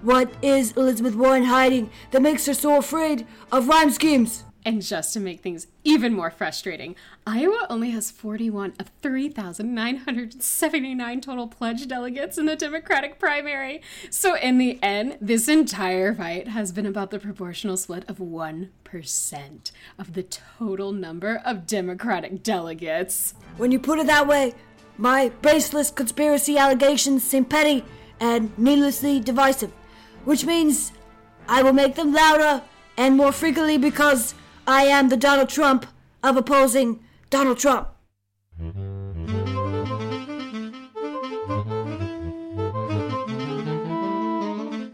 [0.00, 4.44] What is Elizabeth Warren hiding that makes her so afraid of rhyme schemes?
[4.64, 6.96] And just to make things even more frustrating,
[7.30, 13.82] Iowa only has 41 of 3,979 total pledge delegates in the Democratic primary.
[14.08, 19.72] So, in the end, this entire fight has been about the proportional split of 1%
[19.98, 23.34] of the total number of Democratic delegates.
[23.58, 24.54] When you put it that way,
[24.96, 27.84] my baseless conspiracy allegations seem petty
[28.18, 29.72] and needlessly divisive,
[30.24, 30.92] which means
[31.46, 32.62] I will make them louder
[32.96, 34.34] and more frequently because
[34.66, 35.84] I am the Donald Trump
[36.22, 37.88] of opposing Donald Trump.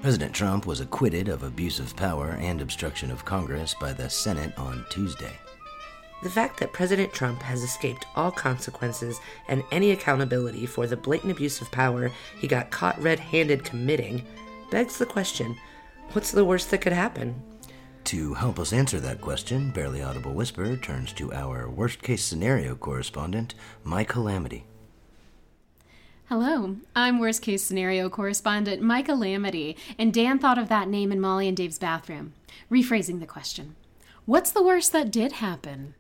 [0.03, 4.53] President Trump was acquitted of abuse of power and obstruction of Congress by the Senate
[4.59, 5.33] on Tuesday.
[6.25, 11.31] The fact that President Trump has escaped all consequences and any accountability for the blatant
[11.31, 14.27] abuse of power he got caught red handed committing
[14.73, 15.57] begs the question
[16.13, 17.41] what's the worst that could happen?
[18.05, 22.75] To help us answer that question, Barely Audible Whisper turns to our worst case scenario
[22.75, 24.67] correspondent, Mike Calamity.
[26.29, 31.21] Hello, I'm worst case scenario correspondent Mike Calamity, and Dan thought of that name in
[31.21, 32.35] Molly and Dave's bathroom.
[32.71, 33.75] Rephrasing the question
[34.27, 35.95] What's the worst that did happen?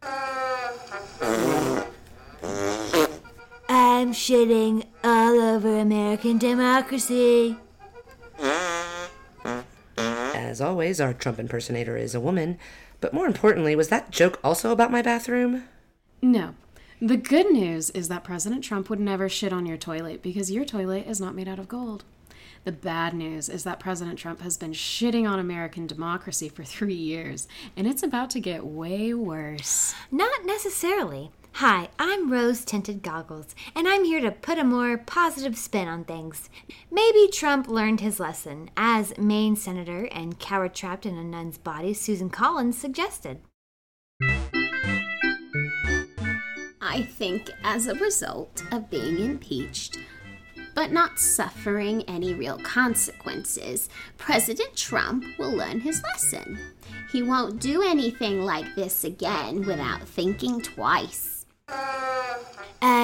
[3.66, 7.56] I'm shitting all over American democracy.
[10.54, 12.60] As always, our Trump impersonator is a woman,
[13.00, 15.64] but more importantly, was that joke also about my bathroom?
[16.22, 16.54] No.
[17.00, 20.64] The good news is that President Trump would never shit on your toilet because your
[20.64, 22.04] toilet is not made out of gold.
[22.62, 26.94] The bad news is that President Trump has been shitting on American democracy for three
[26.94, 29.92] years, and it's about to get way worse.
[30.12, 31.32] Not necessarily.
[31.58, 36.02] Hi, I'm Rose Tinted Goggles, and I'm here to put a more positive spin on
[36.02, 36.50] things.
[36.90, 41.94] Maybe Trump learned his lesson, as Maine Senator and coward trapped in a nun's body
[41.94, 43.38] Susan Collins suggested.
[46.82, 50.00] I think as a result of being impeached,
[50.74, 53.88] but not suffering any real consequences,
[54.18, 56.58] President Trump will learn his lesson.
[57.12, 61.33] He won't do anything like this again without thinking twice.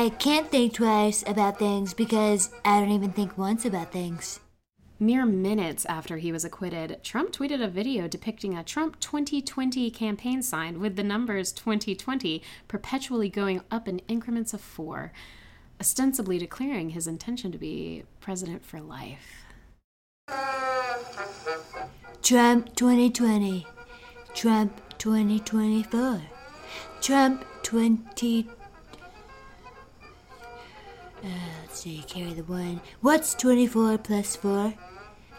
[0.01, 4.41] I can't think twice about things because I don't even think once about things.
[4.99, 10.41] Mere minutes after he was acquitted, Trump tweeted a video depicting a Trump 2020 campaign
[10.43, 15.13] sign with the numbers 2020 perpetually going up in increments of four,
[15.79, 19.45] ostensibly declaring his intention to be president for life.
[22.23, 23.67] Trump 2020.
[24.33, 26.23] Trump 2024.
[27.03, 28.49] Trump 20.
[31.23, 31.29] Uh,
[31.61, 32.81] let's see, carry the one.
[33.01, 34.73] What's 24 plus 4?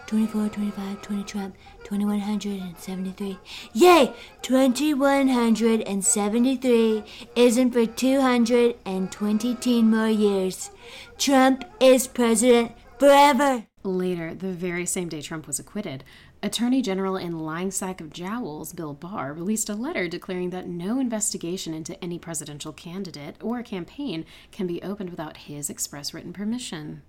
[0.06, 3.40] 24, 25, 20 Trump, 2173.
[3.74, 4.14] Yay!
[4.42, 7.04] 2173
[7.36, 10.72] isn't for 220 more years.
[11.18, 13.66] Trump is president forever.
[13.84, 16.04] Later, the very same day Trump was acquitted,
[16.44, 21.00] Attorney General in lying sack of jowls, Bill Barr, released a letter declaring that no
[21.00, 27.04] investigation into any presidential candidate or campaign can be opened without his express written permission.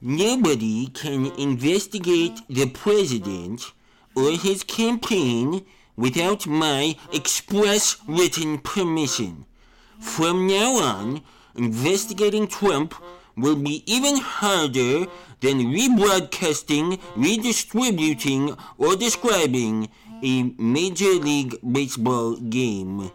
[0.00, 3.72] Nobody can investigate the president
[4.16, 9.44] or his campaign without my express written permission.
[10.00, 11.20] From now on,
[11.54, 12.94] investigating Trump
[13.36, 15.06] will be even harder
[15.42, 19.90] than rebroadcasting, redistributing, or describing
[20.22, 23.10] a Major League Baseball game.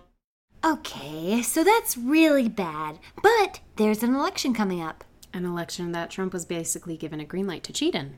[0.63, 2.99] Okay, so that's really bad.
[3.23, 5.03] But there's an election coming up.
[5.33, 8.15] An election that Trump was basically given a green light to cheat in.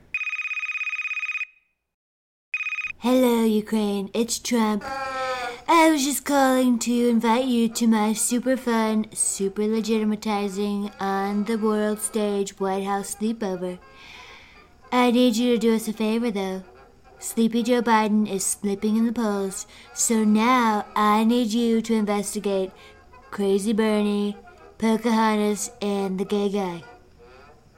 [2.97, 4.09] Hello, Ukraine.
[4.13, 4.83] It's Trump.
[5.71, 11.57] I was just calling to invite you to my super fun, super legitimatizing on the
[11.57, 13.77] world stage White House sleepover.
[14.91, 16.63] I need you to do us a favor, though.
[17.19, 22.71] Sleepy Joe Biden is slipping in the polls, so now I need you to investigate
[23.29, 24.37] Crazy Bernie,
[24.77, 26.83] Pocahontas, and the gay guy.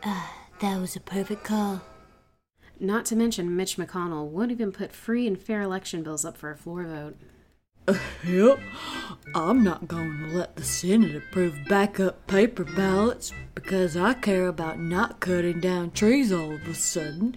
[0.03, 1.81] Ah, that was a perfect call.
[2.79, 6.51] Not to mention, Mitch McConnell won't even put free and fair election bills up for
[6.51, 7.17] a floor vote.
[8.23, 8.59] Yep,
[9.33, 14.79] I'm not going to let the Senate approve backup paper ballots because I care about
[14.79, 17.35] not cutting down trees all of a sudden.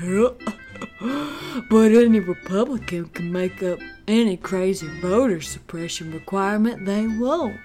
[1.70, 7.56] But any Republican can make up any crazy voter suppression requirement they want.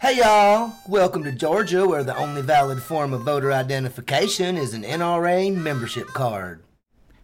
[0.00, 4.82] Hey y'all, welcome to Georgia, where the only valid form of voter identification is an
[4.82, 6.62] NRA membership card.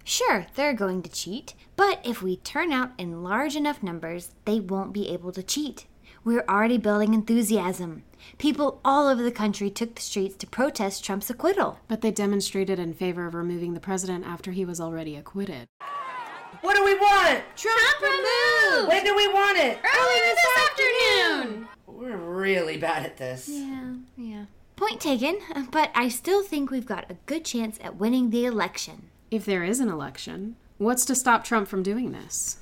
[0.05, 4.59] Sure, they're going to cheat, but if we turn out in large enough numbers, they
[4.59, 5.87] won't be able to cheat.
[6.25, 8.03] We're already building enthusiasm.
[8.37, 11.79] People all over the country took the streets to protest Trump's acquittal.
[11.89, 15.67] But they demonstrated in favor of removing the president after he was already acquitted.
[16.61, 17.43] What do we want?
[17.57, 18.89] Trump removed!
[18.89, 19.79] When do we want it?
[19.79, 21.69] Earlier this afternoon!
[21.87, 23.49] We're really bad at this.
[23.49, 24.45] Yeah, yeah.
[24.77, 25.39] Point taken,
[25.71, 29.10] but I still think we've got a good chance at winning the election.
[29.31, 32.59] If there is an election, what's to stop Trump from doing this?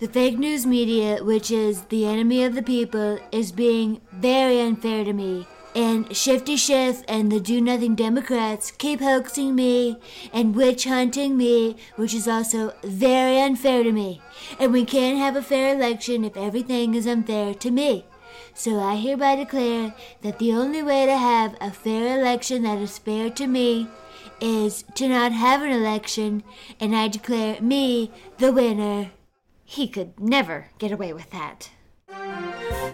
[0.00, 5.04] The fake news media, which is the enemy of the people, is being very unfair
[5.04, 5.46] to me.
[5.76, 9.98] And Shifty Schiff and the Do Nothing Democrats keep hoaxing me
[10.32, 14.20] and witch hunting me, which is also very unfair to me.
[14.58, 18.04] And we can't have a fair election if everything is unfair to me.
[18.52, 22.98] So I hereby declare that the only way to have a fair election that is
[22.98, 23.86] fair to me
[24.40, 26.42] is to not have an election,
[26.80, 29.10] and I declare me the winner.
[29.64, 31.70] He could never get away with that.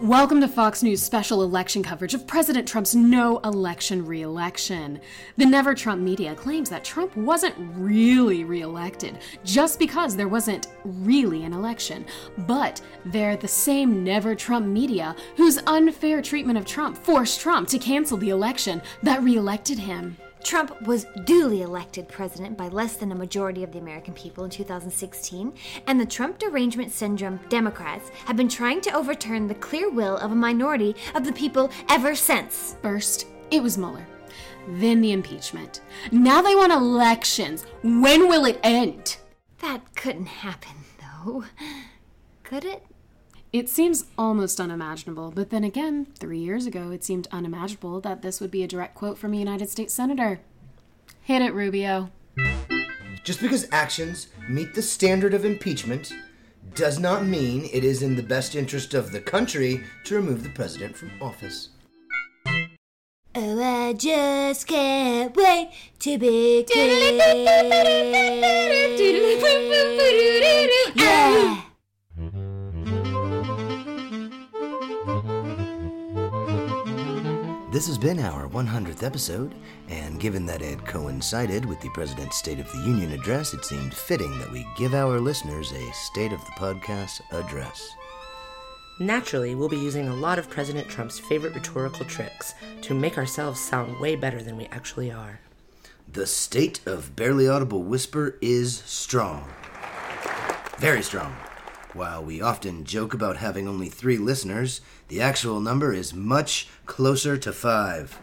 [0.00, 5.00] Welcome to Fox News special election coverage of President Trump's no election re election.
[5.36, 10.66] The Never Trump media claims that Trump wasn't really re elected just because there wasn't
[10.84, 12.04] really an election.
[12.38, 17.78] But they're the same Never Trump media whose unfair treatment of Trump forced Trump to
[17.78, 20.16] cancel the election that re elected him.
[20.44, 24.50] Trump was duly elected president by less than a majority of the American people in
[24.50, 25.54] 2016,
[25.86, 30.32] and the Trump derangement syndrome Democrats have been trying to overturn the clear will of
[30.32, 32.76] a minority of the people ever since.
[32.82, 34.06] First, it was Mueller.
[34.68, 35.80] Then the impeachment.
[36.12, 37.64] Now they want elections.
[37.82, 39.16] When will it end?
[39.60, 41.44] That couldn't happen, though.
[42.42, 42.84] Could it?
[43.54, 48.40] It seems almost unimaginable, but then again, three years ago, it seemed unimaginable that this
[48.40, 50.40] would be a direct quote from a United States Senator.
[51.22, 52.10] Hit it, Rubio.
[53.22, 56.12] Just because actions meet the standard of impeachment
[56.74, 60.48] does not mean it is in the best interest of the country to remove the
[60.48, 61.68] president from office.
[63.36, 67.20] Oh, I just can't wait to be king.
[70.96, 71.63] Yeah.
[77.74, 79.52] This has been our 100th episode,
[79.88, 83.92] and given that it coincided with the President's State of the Union address, it seemed
[83.92, 87.84] fitting that we give our listeners a State of the Podcast address.
[89.00, 93.58] Naturally, we'll be using a lot of President Trump's favorite rhetorical tricks to make ourselves
[93.60, 95.40] sound way better than we actually are.
[96.06, 99.50] The state of Barely Audible Whisper is strong.
[100.78, 101.34] Very strong.
[101.94, 107.36] While we often joke about having only three listeners, the actual number is much closer
[107.36, 108.20] to five.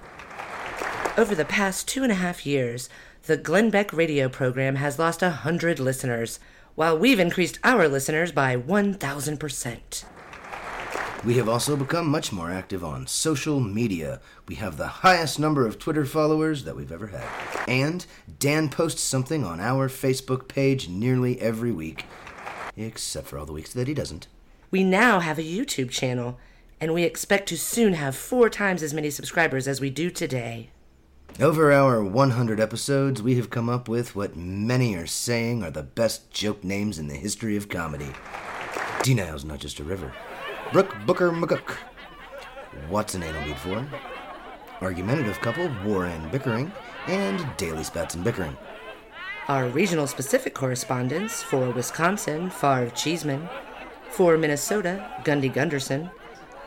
[1.18, 2.90] Over the past two and a half years,
[3.28, 6.38] the Glenn Beck radio program has lost a hundred listeners,
[6.76, 10.04] while we've increased our listeners by 1,000%.
[11.24, 14.20] We have also become much more active on social media.
[14.48, 17.28] We have the highest number of Twitter followers that we've ever had.
[17.70, 18.06] And
[18.38, 22.06] Dan posts something on our Facebook page nearly every week,
[22.76, 24.28] except for all the weeks that he doesn't.
[24.70, 26.38] We now have a YouTube channel,
[26.80, 30.70] and we expect to soon have four times as many subscribers as we do today.
[31.40, 35.84] Over our 100 episodes, we have come up with what many are saying are the
[35.84, 38.10] best joke names in the history of comedy.
[39.02, 40.14] Denial's not just a river.
[40.72, 41.78] Brooke Booker McCook.
[42.90, 43.88] What's an anal bead for?
[44.82, 46.72] Argumentative couple, war and bickering,
[47.08, 48.56] and daily spats and bickering.
[49.48, 53.50] Our regional specific correspondents for Wisconsin, Favre Cheeseman,
[54.12, 56.12] for Minnesota, Gundy Gunderson,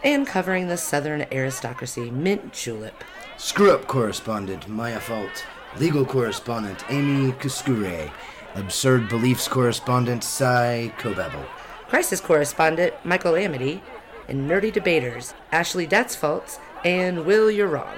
[0.02, 3.04] and covering the southern aristocracy, Mint Julep.
[3.36, 5.46] Screw up correspondent, Maya Fault.
[5.78, 8.10] Legal correspondent, Amy Kuskure.
[8.56, 11.46] Absurd beliefs correspondent, Cy Kobabble.
[11.88, 13.82] Crisis correspondent, Michael Amity,
[14.28, 17.96] and nerdy debaters, Ashley Datzfaults and Will You're Wrong.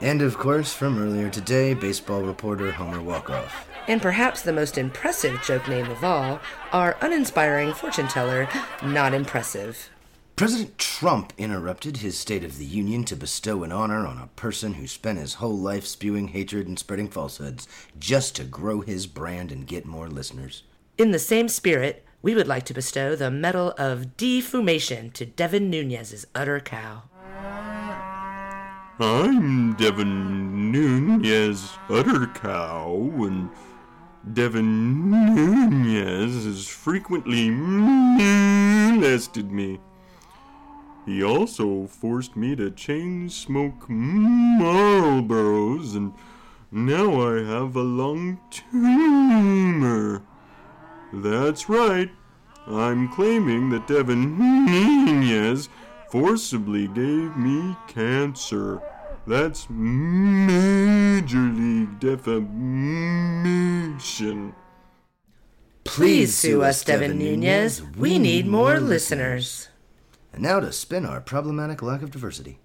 [0.00, 3.66] And of course, from earlier today, baseball reporter Homer Walkoff.
[3.88, 8.48] And perhaps the most impressive joke name of all, our uninspiring fortune teller,
[8.82, 9.90] Not Impressive.
[10.36, 14.74] President Trump interrupted his State of the Union to bestow an honor on a person
[14.74, 17.68] who spent his whole life spewing hatred and spreading falsehoods
[17.98, 20.62] just to grow his brand and get more listeners.
[20.96, 25.68] In the same spirit, we would like to bestow the Medal of Defamation to Devin
[25.68, 27.02] Nunes's utter cow.
[28.98, 33.50] I'm Devin Nunes Utter Cow, and
[34.30, 39.80] Devin Nunes has frequently molested me.
[41.04, 46.14] He also forced me to chain smoke Marlboros, and
[46.70, 50.22] now I have a long tumor.
[51.12, 52.10] That's right.
[52.68, 55.68] I'm claiming that Devin Nunes
[56.10, 58.80] forcibly gave me cancer.
[59.26, 62.52] That's Major League Defamation.
[65.84, 67.82] Please sue us, Devin Nunes.
[67.96, 69.68] We need more listeners.
[70.32, 72.58] And now to spin our problematic lack of diversity.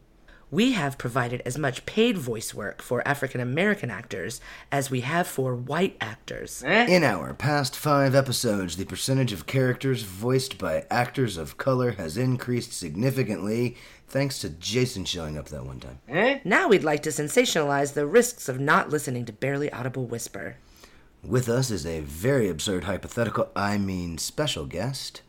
[0.49, 4.39] We have provided as much paid voice work for African American actors
[4.71, 6.63] as we have for white actors.
[6.65, 6.85] Eh?
[6.87, 12.15] In our past five episodes, the percentage of characters voiced by actors of color has
[12.15, 13.75] increased significantly
[14.07, 15.99] thanks to Jason showing up that one time.
[16.07, 16.39] Eh?
[16.45, 20.55] Now we'd like to sensationalize the risks of not listening to Barely Audible Whisper.
[21.25, 25.23] With us is a very absurd hypothetical, I mean special guest,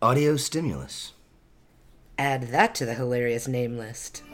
[0.00, 1.12] Audio Stimulus.
[2.18, 4.24] Add that to the hilarious name list.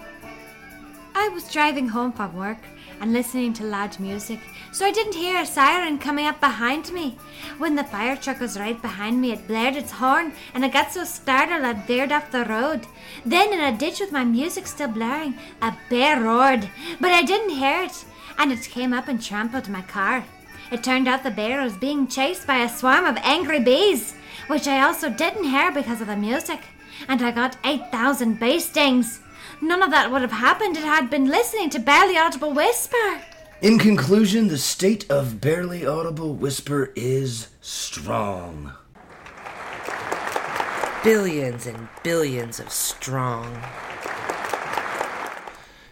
[1.14, 2.58] I was driving home from work
[2.98, 4.40] and listening to loud music,
[4.72, 7.18] so I didn't hear a siren coming up behind me.
[7.58, 10.92] When the fire truck was right behind me, it blared its horn, and I got
[10.92, 12.86] so startled I veered off the road.
[13.26, 16.70] Then, in a ditch with my music still blaring, a bear roared,
[17.00, 18.04] but I didn't hear it,
[18.38, 20.24] and it came up and trampled my car.
[20.72, 24.14] It turned out the bear was being chased by a swarm of angry bees,
[24.46, 26.60] which I also didn't hear because of the music,
[27.08, 29.20] and I got 8,000 bee stings.
[29.60, 33.20] None of that would have happened if I had been listening to Barely Audible Whisper.
[33.62, 38.72] In conclusion, the state of barely audible whisper is strong.
[41.02, 43.62] Billions and billions of strong.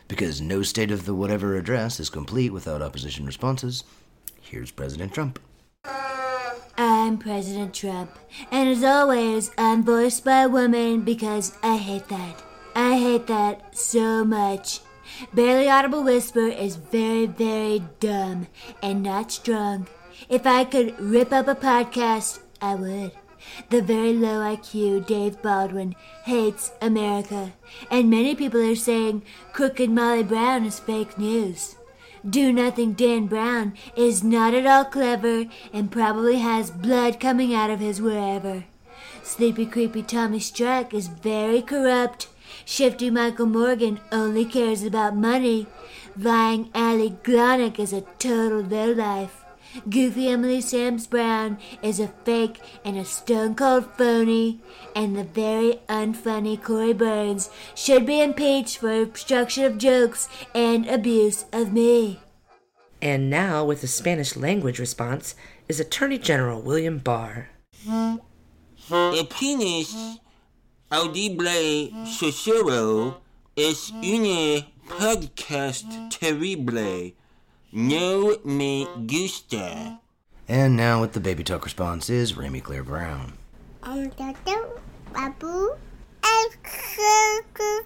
[0.07, 3.84] Because no state of the whatever address is complete without opposition responses,
[4.42, 5.38] here's President Trump.
[6.77, 8.18] I'm President Trump,
[8.51, 12.43] and as always, I'm voiced by a woman because I hate that.
[12.75, 14.81] I hate that so much.
[15.35, 18.47] Barely Audible Whisper is very, very dumb
[18.83, 19.87] and not strong.
[20.31, 23.12] If I could rip up a podcast, I would.
[23.68, 25.95] The very low IQ Dave Baldwin
[26.25, 27.53] hates America,
[27.91, 31.77] and many people are saying Crooked Molly Brown is fake news.
[32.29, 37.68] Do Nothing Dan Brown is not at all clever and probably has blood coming out
[37.68, 38.64] of his wherever.
[39.25, 42.29] Sleepy Creepy Tommy Struck is very corrupt.
[42.64, 45.66] Shifty Michael Morgan only cares about money.
[46.16, 49.41] Lying Ali Glonick is a total lowlife.
[49.89, 54.61] Goofy Emily Sams Brown is a fake and a stone cold phony,
[54.95, 61.47] and the very unfunny Corey Burns should be impeached for obstruction of jokes and abuse
[61.53, 62.20] of me.
[63.01, 65.35] And now, with the Spanish language response,
[65.68, 67.49] is Attorney General William Barr.
[68.91, 70.18] Apenas
[70.91, 73.16] audible susurro
[73.57, 77.14] es une podcast terrible.
[77.75, 79.99] No me gusta.
[80.47, 83.39] And now with the baby talk response is Remy Claire Brown.
[83.83, 84.79] Um, Dodo,
[85.14, 85.70] Babu,
[86.20, 87.83] Babu.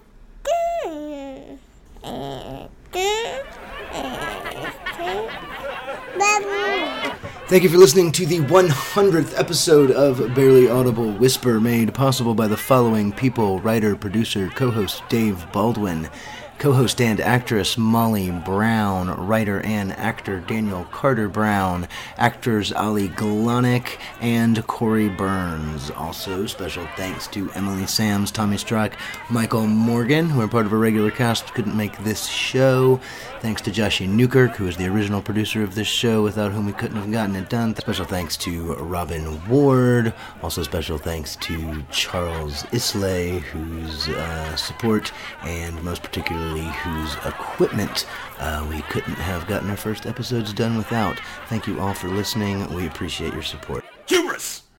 [7.47, 12.47] Thank you for listening to the 100th episode of Barely Audible Whisper, made possible by
[12.49, 16.09] the following people writer, producer, co host Dave Baldwin,
[16.57, 21.87] co host and actress Molly Brown, writer and actor Daniel Carter Brown,
[22.17, 25.91] actors Ali Glonick and Corey Burns.
[25.91, 28.97] Also, special thanks to Emily Sams, Tommy Struck,
[29.29, 32.99] Michael Morgan, who are part of a regular cast, couldn't make this show.
[33.39, 36.73] Thanks to Joshie Newkirk, who is the original producer of this show, without whom we
[36.73, 37.75] couldn't have gotten it done.
[37.75, 40.13] Special thanks to Robin Ward.
[40.41, 45.11] Also, special thanks to Charles Islay, whose uh, support
[45.43, 48.05] and most particularly whose equipment
[48.39, 51.19] uh, we couldn't have gotten our first episodes done without.
[51.47, 52.71] Thank you all for listening.
[52.73, 53.83] We appreciate your support.